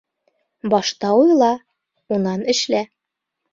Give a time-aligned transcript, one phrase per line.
[0.73, 1.51] Башта уйла,
[2.17, 2.83] унан эшлә.